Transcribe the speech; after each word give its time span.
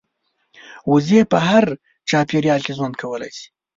وزې 0.91 1.21
په 1.31 1.37
هر 1.47 1.65
چاپېریال 2.09 2.61
کې 2.65 2.71
ژوند 2.77 2.93
کولی 3.01 3.31
شي 3.37 3.47